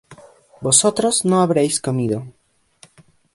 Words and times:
vosotros 0.61 1.25
no 1.25 1.43
habréis 1.43 1.79
comido 1.79 2.25